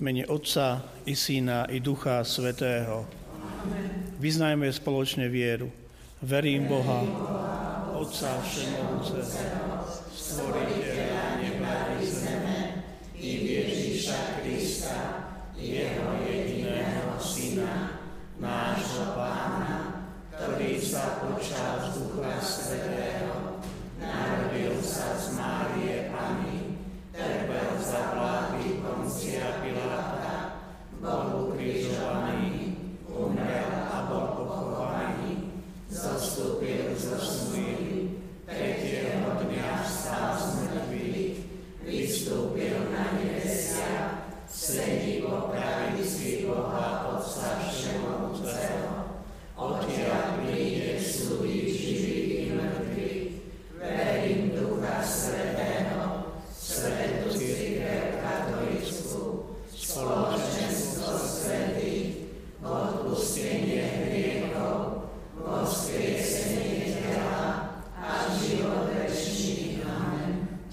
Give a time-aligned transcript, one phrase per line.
[0.00, 3.04] Mene Otca i Syna i Ducha Svetého.
[4.16, 5.68] Vyznajme spoločne vieru.
[6.24, 7.04] Verím Boha,
[8.00, 9.44] Otca Všemovúceho,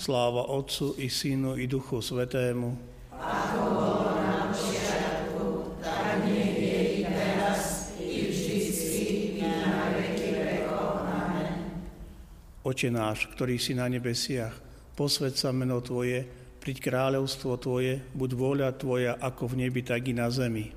[0.08, 2.80] Sláva Otcu i Synu i Duchu Svetému.
[3.12, 5.44] Ako bolo na počiatku,
[5.84, 9.04] tak nech je i teraz, i vždycky,
[9.36, 11.04] i na veky vekov.
[11.12, 11.60] Amen.
[12.64, 14.56] Oče náš, ktorý si na nebesiach,
[14.96, 16.24] posved sa meno Tvoje,
[16.64, 20.77] príď kráľovstvo Tvoje, buď vôľa Tvoja ako v nebi, tak i na zemi.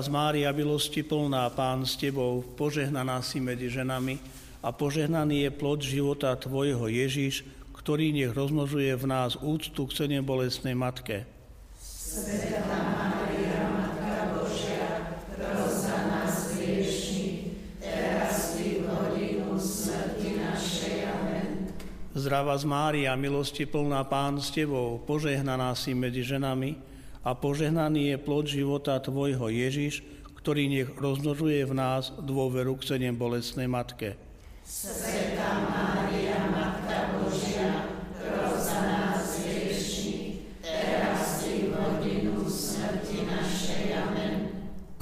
[0.00, 4.16] Z Mária, milosti plná, Pán s Tebou, požehnaná si medzi ženami
[4.64, 7.44] a požehnaný je plod života Tvojho Ježiš,
[7.76, 11.28] ktorý nech rozmnožuje v nás úctu k cene bolestnej Matke.
[11.76, 20.96] Svetá Mária, Matka Božia, pros za nás hriešných, teraz i v hodinu smrti našej.
[21.12, 21.76] Amen.
[22.16, 26.88] Zdravá z Mária, milosti plná, Pán s Tebou, požehnaná si medzi ženami
[27.20, 30.00] a požehnaný je plod života Tvojho Ježiš,
[30.40, 34.16] ktorý nech rozmnožuje v nás dôveru k cene bolestnej Matke.
[34.64, 43.84] Svetá Mária, Matka Božia, pros za nás hriešných, teraz i v hodinu smrti našej.
[44.00, 44.36] Amen.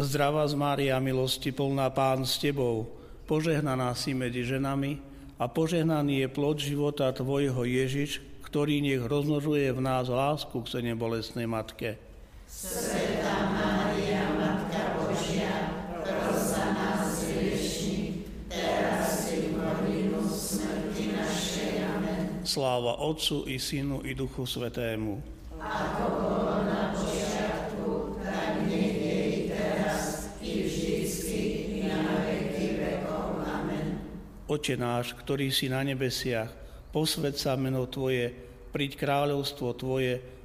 [0.02, 2.90] Zdravá z Mária, milosti plná, Pán s Tebou,
[3.30, 4.98] požehnaná si medzi ženami
[5.38, 10.98] a požehnaný je plod života Tvojho Ježiš, ktorý nech rozmnožuje v nás lásku k cene
[10.98, 12.07] bolestnej Matke.
[12.48, 15.68] Svetá Mária, Matka Božia,
[16.00, 21.72] pros za nás hriešných, teraz i v hodinu smrti našej.
[21.84, 22.48] Amen.
[22.48, 25.20] Sláva Otcu i Synu i Duchu Svetému.
[25.60, 33.44] Ako bolo na počiatku, tak nech je i teraz, i vždycky, i na veky vekov.
[33.44, 34.00] Amen.
[34.48, 36.48] Oče náš, ktorý si na nebesiach,
[36.96, 38.32] posved sa meno Tvoje,
[38.72, 40.37] príď kráľovstvo Tvoje,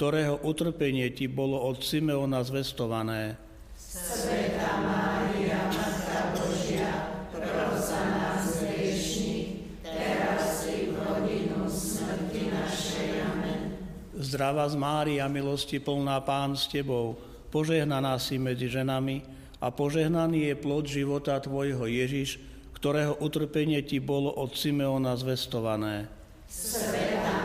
[0.00, 3.36] ktorého utrpenie Ti bolo od Simeona zvestované.
[3.76, 13.08] Svetá Mária, Matka Božia, pros za nás hriešných, teraz i v hodinu smrti našej.
[13.28, 13.76] Amen.
[14.16, 17.20] Zdravá z Mária, milosti plná Pán s Tebou,
[17.52, 19.20] požehnaná si medzi ženami
[19.60, 22.40] a požehnaný je plod života Tvojho Ježiš,
[22.72, 26.08] ktorého utrpenie Ti bolo od Simeona zvestované.
[26.48, 27.39] Svetá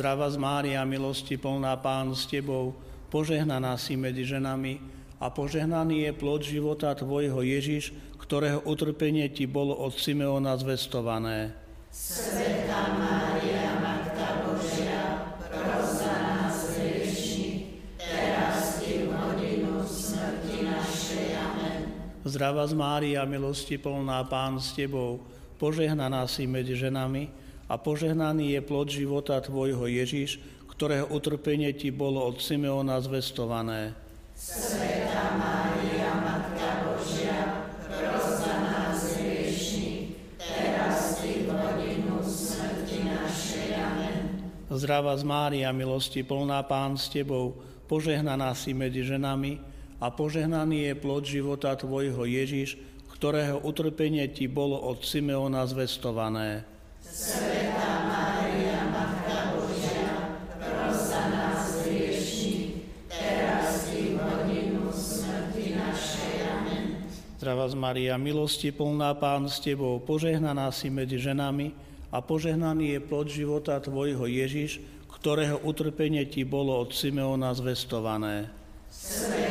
[0.00, 2.72] Zdravá z Mária, milosti plná Pán s Tebou,
[3.12, 4.80] požehnaná si medzi ženami
[5.20, 11.52] a požehnaný je plod života Tvojho Ježiš, ktorého utrpenie Ti bolo od Simeona zvestované.
[11.92, 21.28] Svetá Mária, Matka Božia, pros za nás hriešných, teraz i v hodinu smrti našej.
[21.36, 21.80] Amen.
[22.24, 25.20] Zdravá z Mária, milosti plná Pán s Tebou,
[25.60, 32.26] požehnaná si medzi ženami a požehnaný je plod života Tvojho Ježiš, ktorého utrpenie Ti bolo
[32.26, 33.94] od Simeona zvestované.
[34.34, 43.68] Sveta Mária, Matka Božia, roz za nás riešni, teraz i v hodinu smrti našej.
[43.78, 44.22] Amen.
[44.66, 47.54] Zdrava z Mária, milosti plná Pán s Tebou,
[47.86, 49.62] požehnaná si medzi ženami
[50.02, 52.80] a požehnaný je plod života Tvojho Ježiš,
[53.14, 56.69] ktorého utrpenie Ti bolo od Simeona zvestované.
[57.10, 66.34] Svetá Mária, Matka Božia, pros za nás hriešní, teraz i v hodinu smrti našej.
[66.54, 67.02] Amen.
[67.42, 71.74] Zdravá z Mária, milosti plná Pán s Tebou, požehnaná si medzi ženami
[72.14, 74.78] a požehnaný je plod života Tvojho Ježiš,
[75.10, 78.54] ktorého utrpenie Ti bolo od Simeona zvestované.
[78.86, 79.49] Sveta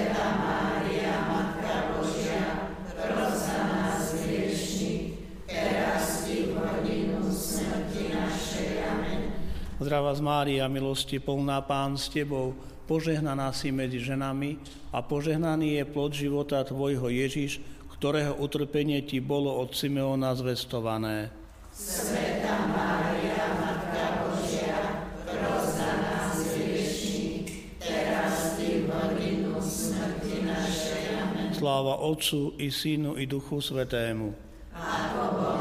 [9.89, 12.53] Zdravá z Mária, milosti plná Pán s Tebou,
[12.85, 14.61] požehnaná si medzi ženami
[14.93, 17.57] a požehnaný je plod života Tvojho Ježiš,
[17.97, 21.33] ktorého utrpenie Ti bolo od Simeona zvestované.
[21.73, 27.49] Sveta Mária, Matka Božia, pros za nás hriešní,
[27.81, 31.01] teraz i v hodinu smrti našej.
[31.17, 31.49] Amen.
[31.49, 34.37] Sláva Otcu i Synu i Duchu Svetému.
[34.69, 35.58] Ako bolo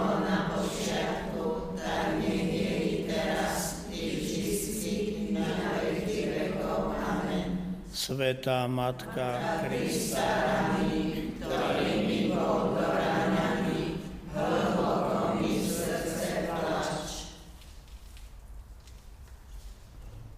[8.09, 9.37] Svetá Matka
[9.69, 14.01] Krista, Krista raný, ktorý mi bol doráňaný,
[14.33, 16.89] hlboko mi srdce plač.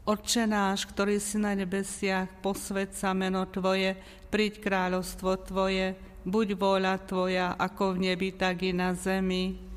[0.03, 3.95] Otče náš, ktorý si na nebesiach, posved sa meno Tvoje,
[4.35, 5.95] príď kráľovstvo Tvoje,
[6.27, 9.70] buď vôľa Tvoja, ako v nebi, tak i na zemi.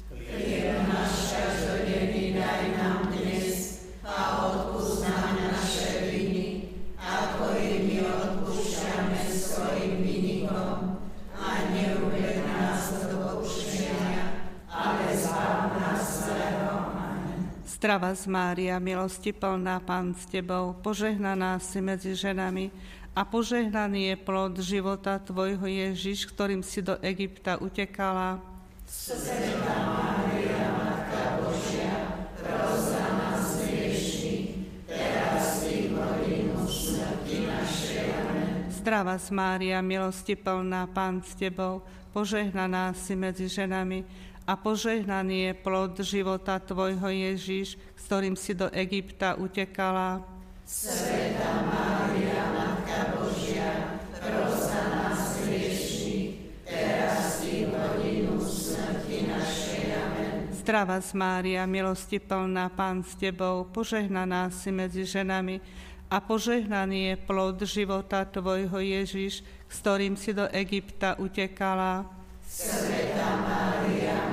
[17.93, 22.73] Z Mária, milosti plná Pán s Tebou, požehnaná si medzi ženami
[23.13, 28.41] a požehnaný je plod života Tvojho Ježiš, ktorým si do Egypta utekala.
[28.89, 38.09] Sveta Mária, Matka Božia, pros za nás hriešní, teraz i v hodinu smrti našej.
[38.09, 38.73] Amen.
[38.73, 45.95] Z Mária, milosti plná Pán s Tebou, požehnaná si medzi ženami a požehnaný je plod
[46.03, 50.19] života Tvojho Ježiš, s ktorým si do Egypta utekala.
[50.63, 59.83] Sveta Mária, Matka Božia, pros za nás hriešní, teraz i v hodinu smrti našej.
[59.91, 60.55] Amen.
[60.55, 65.59] Strava z Mária, milosti plná Pán s Tebou, požehnaná si medzi ženami
[66.07, 72.07] a požehnaný je plod života Tvojho Ježiš, s ktorým si do Egypta utekala.
[72.47, 74.32] Sveta Mária,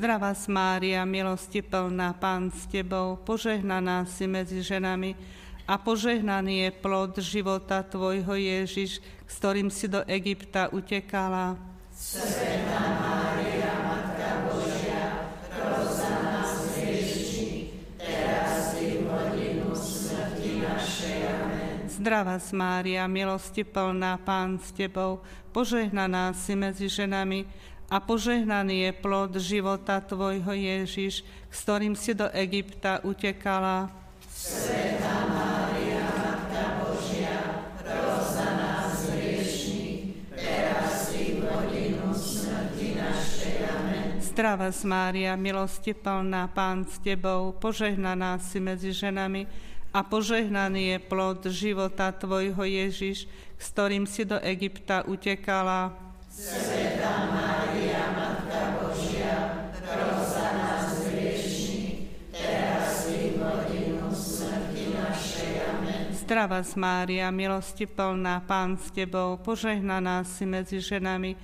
[0.00, 5.12] Zdravá Mária, milosti plná Pán s Tebou, požehnaná si medzi ženami
[5.68, 11.60] a požehnaný je plod života Tvojho Ježiš, s ktorým si do Egypta utekala.
[11.92, 21.18] Sveta Mária, Matka Božia, pros za nás hriešní, teraz i v hodinu smrti našej.
[21.28, 21.92] Amen.
[21.92, 25.20] Zdravá Mária, milosti plná Pán s Tebou,
[25.52, 32.30] požehnaná si medzi ženami a požehnaný je plod života Tvojho Ježiš, s ktorým si do
[32.30, 33.90] Egypta utekala.
[34.30, 43.54] Sveta Mária, Matka Božia, pros za nás hriešní, teraz i v hodinu smrti našej.
[43.66, 44.22] Amen.
[44.22, 49.50] Zdravá z Mária, milosti plná Pán s Tebou, požehnaná si medzi ženami
[49.90, 53.26] a požehnaný je plod života Tvojho Ježiš,
[53.58, 55.90] s ktorým si do Egypta utekala.
[56.30, 57.69] Sveta Mária,
[66.30, 71.34] Zdravá z Mária, milosti plná Pán s Tebou, požehnaná si medzi ženami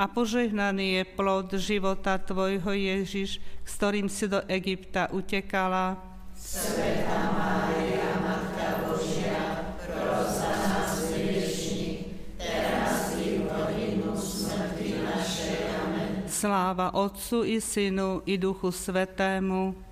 [0.00, 6.00] a požehnaný je plod života Tvojho Ježiš, s ktorým si do Egypta utekala.
[6.32, 15.68] Sveta Mária, Matka Božia, pros za nás hriešní, teraz i v hodinu smrti našej.
[15.84, 16.24] Amen.
[16.32, 19.89] Sláva Otcu i Synu i Duchu Svetému.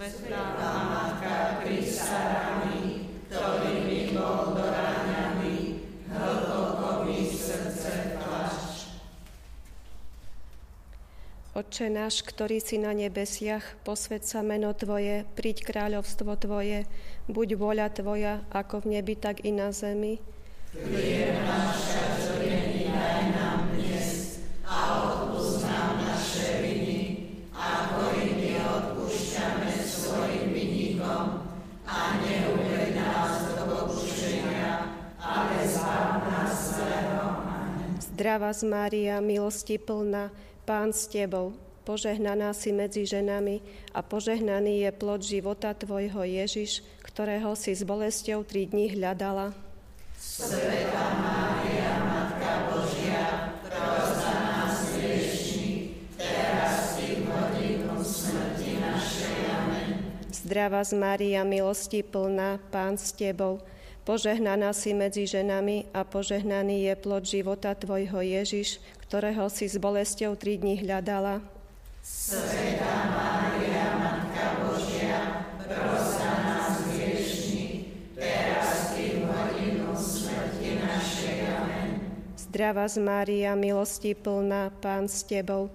[0.00, 5.76] Svetá Matka Krista raný, ktorý mi bol doráňaný,
[6.08, 8.88] hlboko mi srdce plač.
[11.52, 16.88] Otče náš, ktorý si na nebesiach, posved sa meno Tvoje, príď kráľovstvo Tvoje,
[17.28, 20.16] buď voľa Tvoja, ako v nebi, tak i na zemi.
[20.72, 22.19] Chlieb náš
[38.20, 40.28] Zdravá z Mária, milosti plná,
[40.68, 41.56] Pán s Tebou,
[41.88, 43.64] požehnaná si medzi ženami
[43.96, 49.56] a požehnaný je plod života Tvojho Ježiš, ktorého si s bolesťou tri dní hľadala.
[50.20, 54.76] Sveta Mária, Matka Božia, pros za nás
[56.20, 59.36] teraz i v hodinu smrti našej.
[59.48, 59.88] Amen.
[60.28, 63.64] Zdravá z Mária, milosti plná, Pán s Tebou,
[64.04, 70.38] požehnaná si medzi ženami a požehnaný je plod života Tvojho Ježiš, ktorého si s bolesťou
[70.38, 71.42] tri dní hľadala.
[72.00, 81.38] Sveta Mária, Matka Božia, pros za nás hriešných, teraz i v hodinu smrti našej.
[81.44, 81.90] Amen.
[82.40, 85.68] Zdravá z Mária, milosti plná, Pán s Tebou,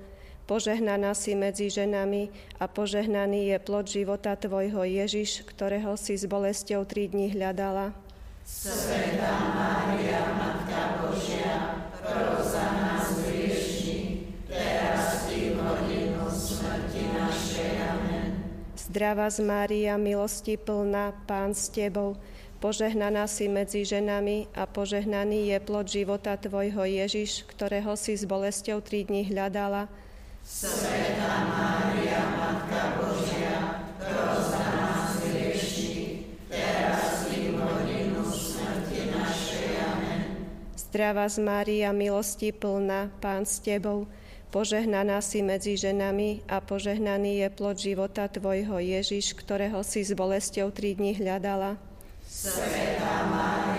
[0.49, 6.89] požehnaná si medzi ženami a požehnaný je plod života Tvojho Ježiš, ktorého si s bolesťou
[6.89, 8.04] tri dní hľadala.
[8.45, 17.73] Sveta Mária, Matka Božia, pros za nás hriešných, teraz i v hodinu smrti našej.
[17.81, 18.45] Amen.
[18.77, 22.21] Zdravá z Mária, milosti plná, Pán s Tebou,
[22.61, 28.77] požehnaná si medzi ženami a požehnaný je plod života Tvojho Ježiš, ktorého si s bolesťou
[28.85, 29.89] tri dní hľadala.
[30.45, 31.74] Sveta Mária,
[40.95, 44.07] Zdravá z Mária, milosti plná, Pán s Tebou,
[44.47, 50.71] požehnaná si medzi ženami a požehnaný je plod života Tvojho Ježiš, ktorého si s bolesťou
[50.71, 51.75] tri dní hľadala.
[52.23, 53.74] Sveta Mária,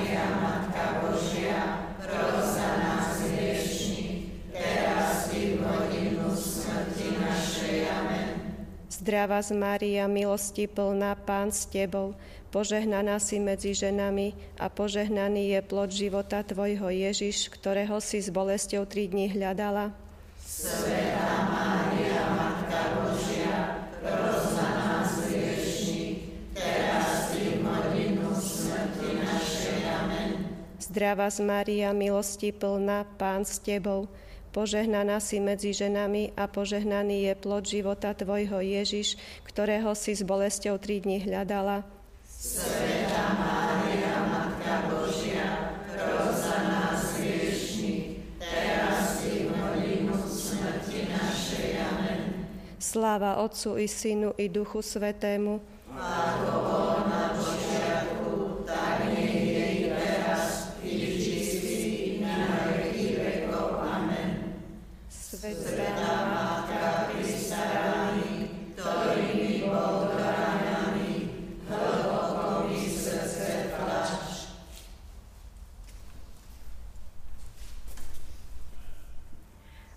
[9.07, 12.19] Zdravá z Mária, milosti plná, Pán s Tebou,
[12.51, 18.83] požehnaná si medzi ženami a požehnaný je plod života Tvojho Ježiš, ktorého si s bolesťou
[18.83, 19.95] tri dní hľadala.
[20.43, 29.87] Sveta Mária, Matka Božia, pros za nás hriešných, teraz i v hodinu smrti našej.
[29.87, 30.51] Amen.
[30.83, 34.11] Zdravá z Mária, milosti plná, Pán s Tebou,
[34.57, 40.81] požehnaná si medzi ženami a požehnaný je plod života Tvojho Ježiš, ktorého si s bolesťou
[40.81, 41.85] tri dní hľadala.
[42.25, 51.69] Sveta Mária, Matka Božia, pros za nás hriešných, teraz i v hodinu smrti našej.
[51.77, 52.49] Amen.
[52.81, 55.61] Sláva Otcu i Synu i Duchu Svetému,
[55.97, 56.76] Ako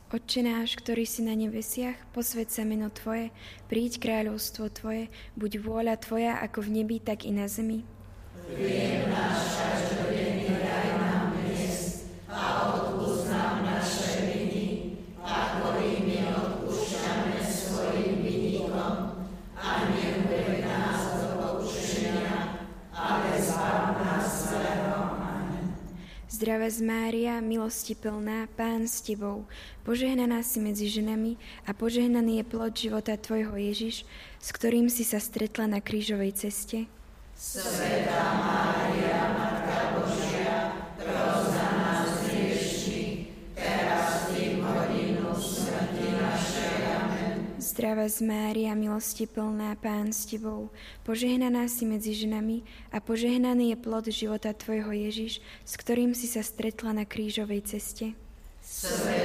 [0.10, 3.30] Otče náš, ktorý si na nebesiach, posved sa meno Tvoje,
[3.70, 7.86] príď kráľovstvo Tvoje, buď vôľa Tvoja ako v nebi, tak i na zemi.
[8.50, 9.59] Chlieb náš
[26.70, 29.50] Zdravé z Mária, milosti plná, Pán s Tebou,
[29.82, 31.34] požehnaná si medzi ženami
[31.66, 34.06] a požehnaný je plod života Tvojho Ježiš,
[34.38, 36.86] s ktorým si sa stretla na krížovej ceste.
[37.34, 38.79] Sveta Mária,
[47.80, 47.96] Amen.
[47.96, 50.68] Zdravé z Mária, milosti plná, Pán s Tebou,
[51.08, 56.44] požehnaná si medzi ženami a požehnaný je plod života Tvojho Ježiš, s ktorým si sa
[56.44, 58.20] stretla na krížovej ceste.
[58.60, 59.19] Sveta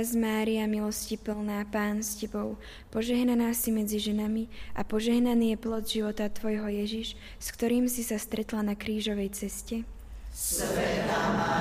[0.00, 2.56] Zdravá z Mária, milosti plná, Pán s Tebou,
[2.88, 8.16] požehnaná si medzi ženami a požehnaný je plod života Tvojho Ježiš, s ktorým si sa
[8.16, 9.84] stretla na krížovej ceste.
[10.32, 11.59] Sveta Mária,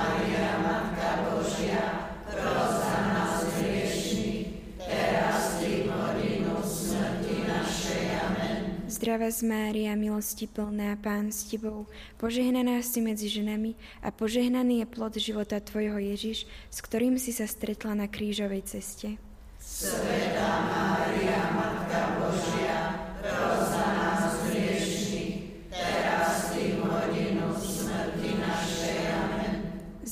[8.99, 11.87] Zdravá z Mária, milosti plná, Pán s Tebou,
[12.19, 17.47] požehnaná si medzi ženami a požehnaný je plod života Tvojho Ježiš, s ktorým si sa
[17.47, 19.15] stretla na krížovej ceste.
[19.55, 22.28] Sveta Mária, Matka Božia,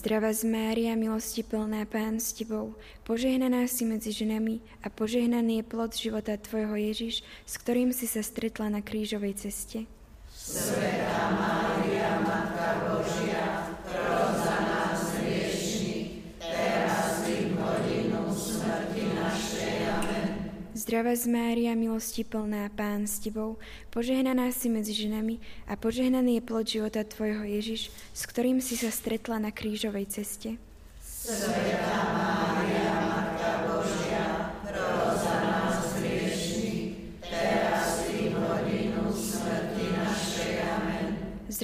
[0.07, 5.67] Zdravá z Mária, milosti plná, Pán s Tebou, požehnaná si medzi ženami a požehnaný je
[5.67, 9.83] plod života Tvojho Ježiš, s ktorým si sa stretla na krížovej ceste.
[10.31, 13.66] Sveta Mária, Matka Božia,
[20.87, 23.59] Zdravá z Mária, milosti plná, Pán s Tebou,
[23.91, 25.35] požehnaná si medzi ženami
[25.67, 30.55] a požehnaný je plod života Tvojho Ježiš, s ktorým si sa stretla na krížovej ceste.
[31.03, 32.36] Sveta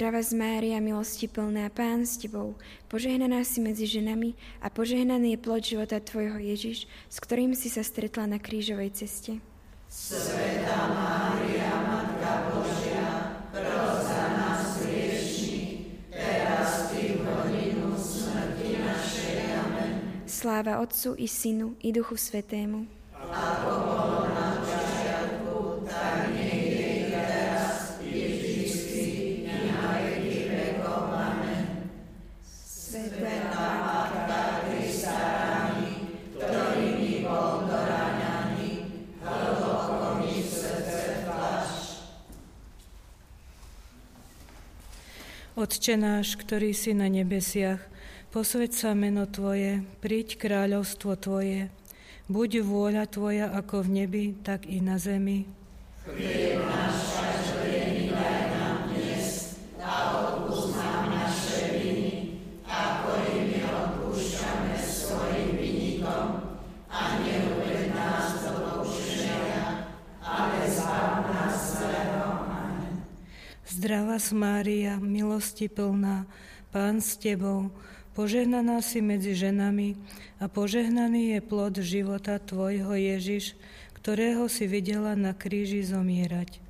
[0.04, 2.60] Zdravá z Mária, milosti plná, Pán s Tebou,
[2.92, 7.88] požehnaná si medzi ženami a požehnaný je plod života Tvojho Ježiš, s ktorým si sa
[7.88, 9.40] stretla na krížovej ceste.
[9.88, 19.40] Sveta Mária, Matka Božia, pros za nás hriešných, teraz i v hodinu smrti našej.
[19.56, 19.92] Amen.
[20.28, 22.92] Sláva Otcu i Synu i Duchu Svetému.
[23.16, 23.93] Ako
[45.74, 47.82] Otče náš, ktorý si na nebesiach,
[48.30, 51.74] posveď sa meno Tvoje, príď kráľovstvo Tvoje,
[52.30, 55.50] buď vôľa Tvoja ako v nebi, tak i na zemi.
[56.06, 62.38] Chlieb náš každodenný daj nám dnes a odpúsť nám naše viny,
[62.70, 66.54] ako i my odpúšťame svojim vinníkom.
[66.86, 69.90] A neuved nás do pokušenia,
[70.22, 72.30] ale zbav nás zlého.
[72.46, 73.10] Amen.
[73.66, 75.02] Zdravá Mária,
[75.34, 76.30] milosti plná,
[76.70, 77.74] Pán s Tebou,
[78.14, 79.98] požehnaná si medzi ženami
[80.38, 83.58] a požehnaný je plod života Tvojho Ježiš,
[83.98, 86.62] ktorého si videla na kríži zomierať.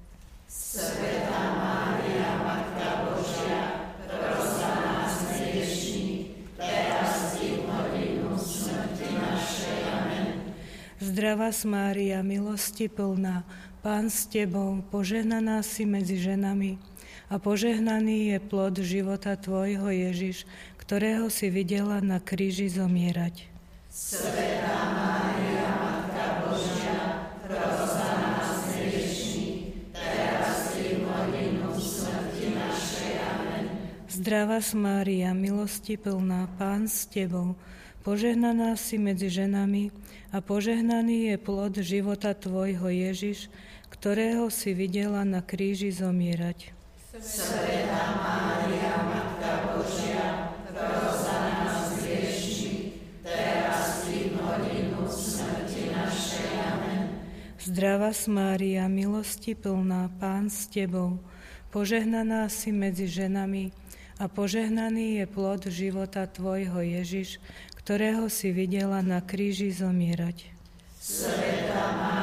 [0.47, 3.63] Sveta Mária, Matka Božia,
[4.07, 9.79] pros za nás hriešných, teraz i v hodinu smrti našej.
[9.91, 10.55] Amen.
[11.03, 13.43] Zdravá Mária, milosti plná,
[13.83, 16.92] Pán s Tebou, požehnaná si medzi ženami
[17.33, 20.45] a požehnaný je plod života Tvojho Ježiš,
[20.77, 23.49] ktorého si videla na kríži zomierať.
[23.89, 33.13] Sveta Mária, Matka Božia, pros za nás hriešných, teraz i v hodinu smrti našej.
[33.17, 33.65] Amen.
[34.13, 37.57] Zdravá Mária, milosti plná, Pán s Tebou,
[38.05, 39.89] požehnaná si medzi ženami
[40.29, 43.49] a požehnaný je plod života Tvojho Ježiš,
[43.89, 46.82] ktorého si videla na kríži zomierať.
[47.13, 56.49] Sveta Mária, Matka Božia, pros za nás hriešných, teraz i v hodinu smrti našej.
[56.57, 57.13] Amen.
[57.61, 61.21] Zdravá Mária, milosti plná, Pán s Tebou,
[61.69, 63.69] požehnaná si medzi ženami
[64.17, 67.37] a požehnaný je plod života Tvojho Ježiš,
[67.77, 70.49] ktorého si videla na kríži zomierať.
[70.97, 72.22] Sveta Mária,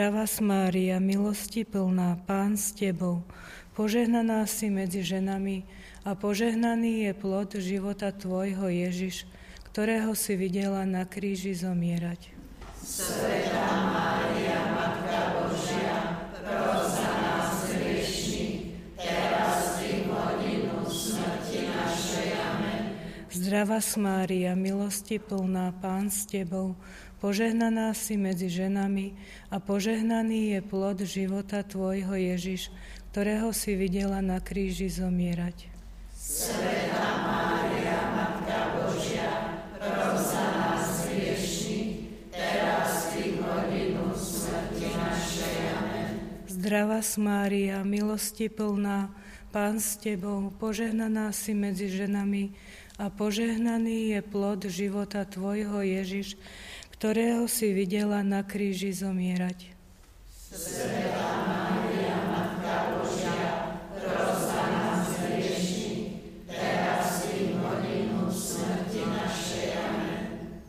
[0.00, 3.20] Zdravá Mária, milosti plná, Pán s Tebou,
[3.76, 5.68] požehnaná si medzi ženami
[6.08, 9.28] a požehnaný je plod života Tvojho Ježiš,
[9.68, 12.32] ktorého si videla na kríži zomierať.
[12.80, 22.28] Sveta Mária, Matka Božia, pros za nás hriešných, teraz i hodinu smrti našej.
[22.40, 22.96] Amen.
[23.28, 26.72] Zdravá Mária, milosti plná, Pán s Tebou,
[27.20, 29.12] požehnaná si medzi ženami
[29.52, 32.72] a požehnaný je plod života Tvojho Ježiš,
[33.12, 35.68] ktorého si videla na kríži zomierať.
[36.16, 45.56] Sveta Mária, Matka Božia, pros za nás hriešných, teraz i hodinu smrti našej.
[45.76, 46.12] Amen.
[46.48, 49.12] Zdravá Mária, milosti plná,
[49.50, 52.54] Pán s Tebou, požehnaná si medzi ženami
[53.02, 56.38] a požehnaný je plod života Tvojho Ježiš,
[57.00, 59.72] ktorého si videla na kríži zomierať.
[60.36, 69.80] Sveta Maria, Matka Božia, prosa nás hriešni, teraz i hodinu smrti našej.
[69.80, 70.60] Amen.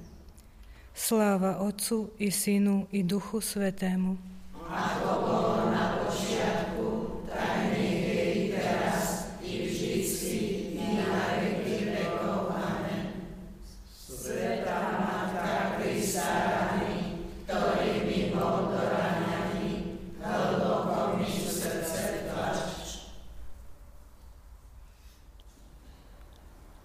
[0.96, 4.31] Sláva Otcu i Synu i Duchu Svetému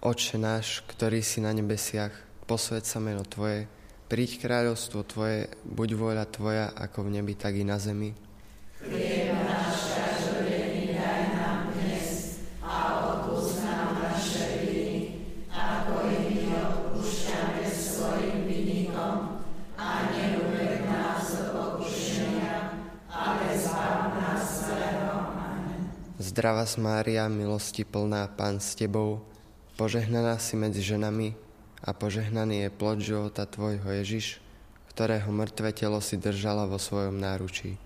[0.07, 2.15] Oče náš, ktorý si na nebesiach,
[2.47, 3.67] posved sa meno Tvoje,
[4.07, 8.15] Príď kráľovstvo Tvoje, buď vôľa Tvoja, ako v nebi, tak i na zemi.
[8.79, 17.67] Chlieb náš každodenný daj nám dnes a odpúsť nám naše viny, ako i my odpúšťame
[17.67, 19.43] svojim vinníkom.
[19.75, 22.79] A neuved nás do pokušenia,
[23.11, 25.19] ale zbav nás zlého.
[25.35, 25.91] Amen.
[26.15, 29.35] Zdravá Mária, milosti plná, Pán s Tebou,
[29.77, 31.37] požehnaná si medzi ženami
[31.85, 34.41] a požehnaný je plod života Tvojho Ježiš,
[34.89, 37.77] ktorého mŕtve telo si držala vo svojom náručí.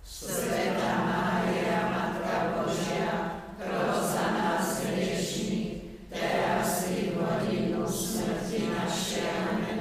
[0.00, 3.12] Sveta Mária, Matka Božia,
[3.60, 9.28] pros za nás hriešných, teraz i v hodinu smrti našej.
[9.28, 9.80] Amen.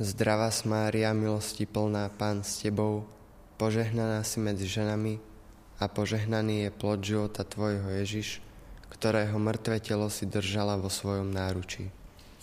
[0.00, 3.04] Zdravá Mária, milosti plná, Pán s Tebou,
[3.60, 5.20] požehnaná si medzi ženami
[5.76, 8.40] a požehnaný je plod života Tvojho Ježiš,
[8.90, 11.88] ktorého mŕtve telo si držala vo svojom náručí.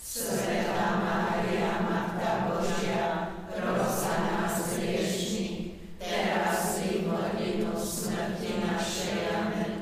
[0.00, 9.20] Sveta Mária, Matka Božia, pros za nás hriešných, teraz i v hodinu smrti našej.
[9.36, 9.72] Amen.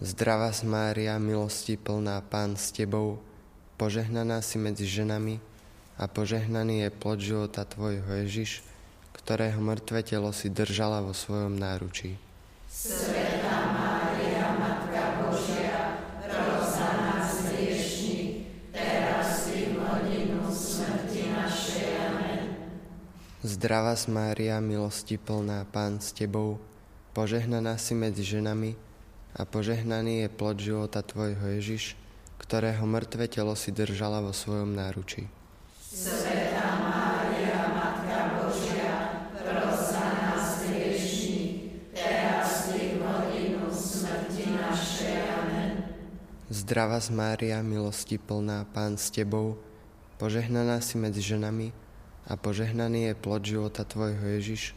[0.00, 3.20] Zdravá Mária, milosti plná, Pán s Tebou,
[3.76, 5.38] požehnaná si medzi ženami
[6.00, 8.64] a požehnaný je plod života Tvojho Ježiš,
[9.12, 12.16] ktorého mŕtve telo si držala vo svojom náručí.
[12.72, 13.17] Sveta
[23.38, 26.58] Zdravá Mária, milosti plná, Pán s Tebou,
[27.14, 28.74] požehnaná si medzi ženami
[29.30, 31.94] a požehnaný je plod života Tvojho Ježiš,
[32.42, 35.30] ktorého mŕtve telo si držala vo svojom náručí.
[35.78, 45.14] Sveta Mária, Matka Božia, pros za nás hriešných, teraz v hodinu smrti našej.
[45.14, 45.86] Amen.
[46.50, 49.62] Zdravá Mária, milosti plná, Pán s Tebou,
[50.18, 51.86] požehnaná si medzi ženami
[52.28, 54.76] a požehnaný je plod života Tvojho Ježiš,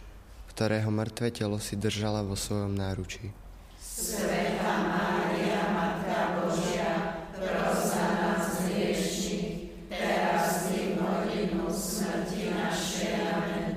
[0.55, 3.35] ktorého mŕtve telo si držala vo svojom náručí.
[3.75, 6.91] Sveta Mária, Matka Božia,
[7.35, 13.19] pros za nás hriešných, teraz i v hodinu smrti našej.
[13.19, 13.73] Amen.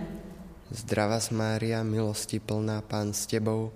[0.71, 3.75] Zdravá Mária, milosti plná, Pán s Tebou,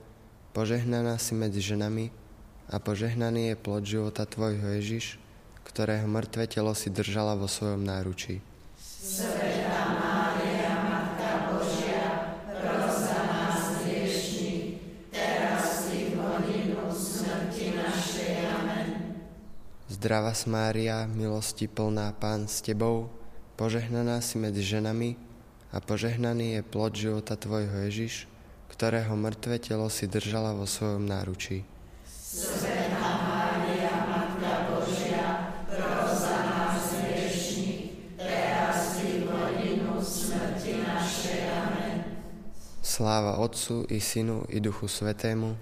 [0.54, 2.14] požehnaná si medzi ženami
[2.70, 5.18] a požehnaný je plod života Tvojho Ježiš,
[5.66, 8.38] ktorého mŕtve telo si držala vo svojom náručí.
[8.78, 9.37] Sveta
[19.98, 23.10] Zdravá Mária, milosti plná, Pán s Tebou,
[23.58, 25.18] požehnaná si medzi ženami
[25.74, 28.30] a požehnaný je plod života Tvojho Ježiš,
[28.70, 31.66] ktorého mŕtve telo si držala vo svojom náručí.
[32.06, 41.42] Sveta Mária, Matka Božia, pros za nás hriešných, teraz i v hodinu smrti našej.
[41.50, 42.22] Amen.
[42.86, 45.58] Sláva Otcu i Synu i Duchu Svetému,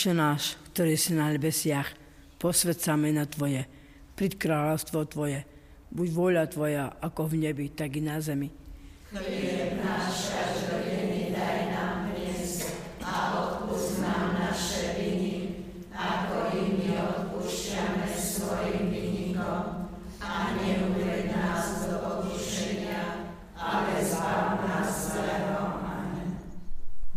[0.00, 1.92] Oče náš, ktorý si na nebesiach,
[2.40, 3.68] posved sa meno Tvoje,
[4.16, 5.44] príď kráľovstvo Tvoje,
[5.92, 8.48] buď vôľa Tvoja, ako v nebi, tak i na zemi.
[9.12, 10.29] Chlieb náš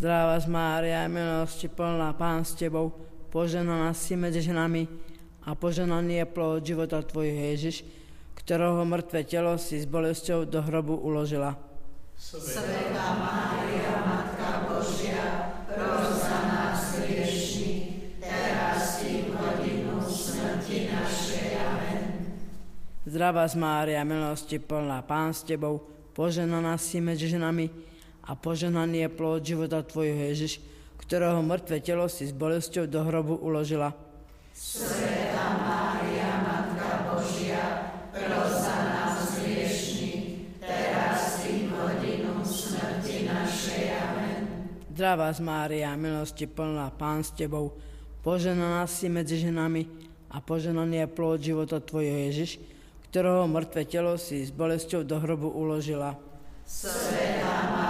[0.03, 2.91] Zdravá Mária, milosti plná, Pán s Tebou,
[3.31, 4.83] poženaná si medzi ženami
[5.47, 7.87] a poženaný je plod života Tvojho Ježiš,
[8.35, 11.55] ktorého mŕtve telo si s bolesťou do hrobu uložila.
[12.19, 21.47] Sveta Mária, Matka Božia, pros za nás hriešných, teraz i v hodinu smrti našej.
[21.63, 22.03] Amen.
[23.07, 25.79] Zdravá Mária, milosti plná, Pán s Tebou,
[26.11, 27.92] poženaná si medzi ženami
[28.23, 30.63] a požehnaný je plod života tvojho Ježiš,
[31.03, 33.91] ktorého mŕtve telo si s bolesťou do hrobu uložila.
[34.55, 43.83] Sveta Mária, Matka Božia, pros za nás hriešni, teraz i hodinu smrti našej.
[43.91, 44.41] Amen.
[44.93, 47.75] Zdravá z Mária, milosti plná, Pán s Tebou,
[48.23, 49.89] poženaná si medzi ženami
[50.31, 52.61] a poženaný je plod života Tvojho Ježiš,
[53.11, 56.15] ktorého mŕtve telo si s bolesťou do hrobu uložila.
[56.63, 57.82] Svetá Mária,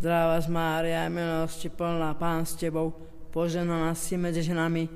[0.00, 2.96] Zdravá z Mária, milosti plná, Pán s Tebou,
[3.36, 4.88] poženaná si medzi ženami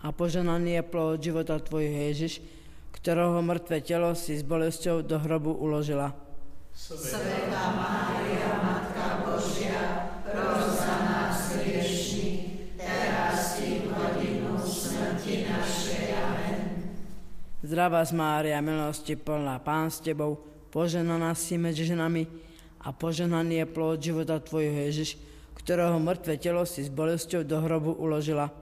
[0.00, 2.40] a poženaný je plod života Tvojho Ježiš,
[2.88, 6.16] ktorého mŕtve telo si s bolesťou do hrobu uložila.
[6.72, 16.16] Svetá Mária, Matka Božia, pros za nás hriešných, teraz i v hodinu smrti našej.
[16.16, 16.96] Amen.
[17.60, 20.40] Zdravá z Mária, milosti plná, Pán s Tebou,
[20.72, 22.45] poženaná si medzi ženami
[22.86, 25.18] a poženaný je plod života Tvojho Ježiš,
[25.58, 28.54] ktorého mŕtve telo si s bolesťou do hrobu uložila.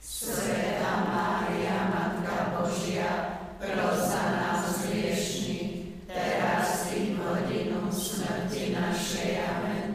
[0.00, 9.44] Svetá Mária, Matka Božia, pros za nás hriešných, teraz i hodinu smrti našej.
[9.44, 9.88] Amen.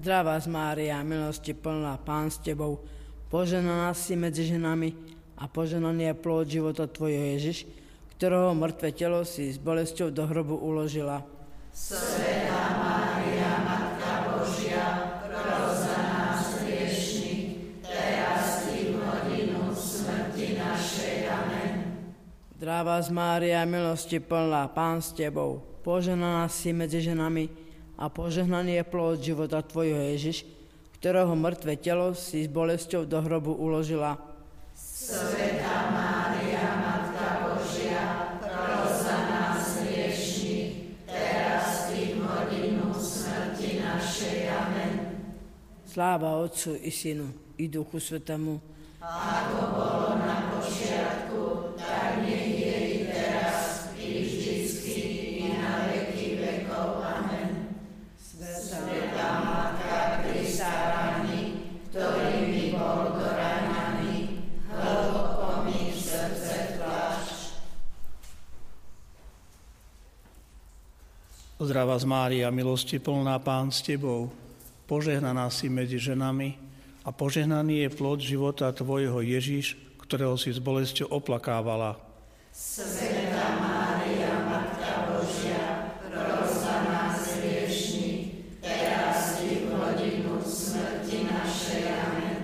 [0.00, 2.80] Zdravá z Mária, milosti plná, Pán s Tebou,
[3.28, 4.96] poženaná si medzi ženami
[5.36, 7.68] a poženaný je plod života Tvojho Ježiš,
[8.16, 11.20] ktorého mŕtve telo si s bolesťou do hrobu uložila.
[11.76, 12.25] Svetá
[22.66, 27.46] Zdravá z Mária, milosti plná, Pán s Tebou, poženaná si medzi ženami
[27.94, 30.42] a požehnaný je plod života Tvojho Ježiš,
[30.98, 34.18] ktorého mŕtve telo si s bolesťou do hrobu uložila.
[34.74, 44.50] Svetá Mária, Matka Božia, pros za nás hriešných, teraz i v hodinu smrti našej.
[44.50, 45.22] Amen.
[45.86, 47.30] Sláva Otcu i Synu
[47.62, 48.74] i Duchu Svetému,
[49.06, 52.45] Ako bolo na počiatku, tak nech
[71.56, 74.28] Zdravá z Mária, milosti plná Pán s Tebou,
[74.84, 76.52] požehnaná si medzi ženami
[77.00, 81.96] a požehnaný je plod života Tvojho Ježiš, ktorého si s bolesťou oplakávala.
[82.52, 91.84] Svetá Mária, Matka Božia, pros za nás hriešných, teraz i v hodinu smrti našej.
[91.88, 92.40] Amen.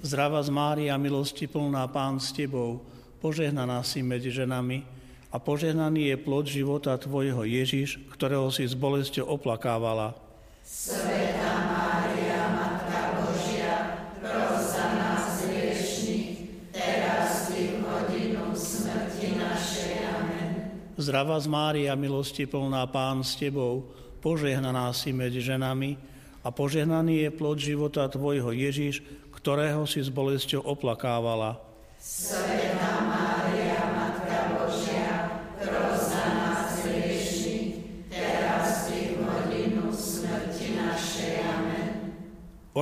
[0.00, 2.80] Zdravá z Mária, milosti plná Pán s Tebou,
[3.20, 5.03] požehnaná si medzi ženami
[5.34, 10.14] a požehnaný je plod života Tvojho Ježiš, ktorého si s bolesťou oplakávala.
[10.62, 20.06] Svetá Mária, Matka Božia, pros za nás hriešných, teraz i v hodinu smrti našej.
[20.06, 20.50] Amen.
[20.94, 23.90] Zdravá z Mária, milosti plná Pán s Tebou,
[24.22, 25.98] požehnaná si medzi ženami
[26.46, 29.02] a požehnaný je plod života Tvojho Ježiš,
[29.34, 31.58] ktorého si s bolesťou oplakávala.
[31.98, 32.63] Svetá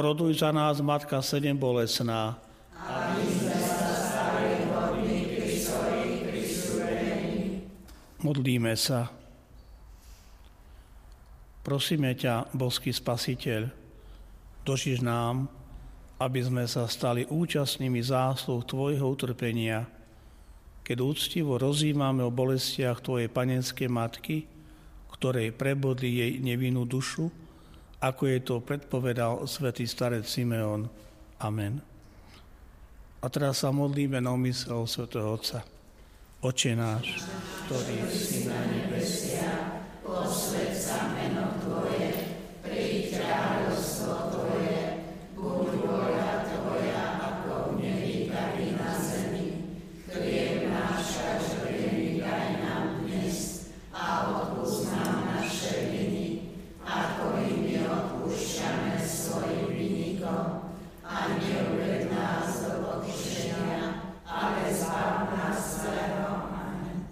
[0.02, 2.34] Oroduj za nás, Matka sedem bolesná,
[8.18, 9.14] Modlíme sa.
[11.62, 13.70] Prosíme ťa, boský spasiteľ,
[14.66, 15.46] dožiš nám,
[16.18, 19.86] aby sme sa stali účastnými zásluh Tvojho utrpenia,
[20.82, 24.50] keď úctivo rozímame o bolestiach Tvojej panenskej matky,
[25.14, 27.30] ktorej prebodli jej nevinnú dušu,
[28.02, 30.90] ako je to predpovedal svätý starec Simeon.
[31.38, 31.78] Amen.
[33.22, 35.62] A teraz sa modlíme na umysel svätého Otca.
[36.42, 37.22] Oče náš,
[37.70, 40.71] ktorý si na nebesiach, Posved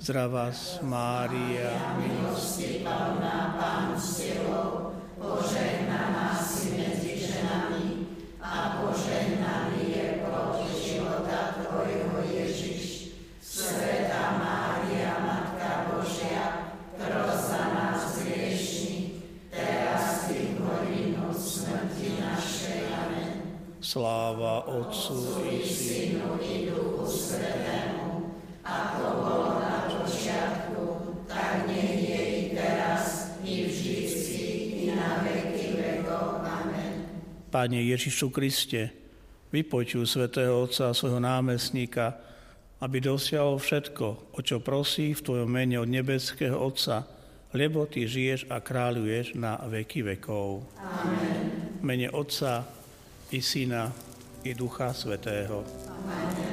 [0.00, 0.08] Amen.
[0.08, 0.48] zdravá
[0.80, 8.08] Mária, milosti plná Pán s Tebou, požehnaná si medzi ženami
[8.40, 13.12] a požehnaný je plod života Tvojho Ježiš.
[13.44, 19.20] Svetá Mária, Matka Božia, pros za nás hriešných,
[19.52, 22.80] teraz i v hodinu smrti našej.
[22.88, 23.32] Amen.
[23.84, 27.99] sláva Otcu i Synu i Duchu Svetému,
[37.50, 38.94] Pane Ježišu Kriste,
[39.50, 42.14] vypočuj svätého Otca a svojho námestníka,
[42.78, 47.10] aby dosiahol všetko, o čo prosí v Tvojom mene od nebeského Otca,
[47.50, 50.62] lebo Ty žiješ a kráľuješ na veky vekov.
[50.78, 51.74] Amen.
[51.78, 52.62] V mene Otca
[53.34, 53.90] i Syna
[54.46, 55.66] i Ducha Svetého.
[55.90, 56.49] Amen.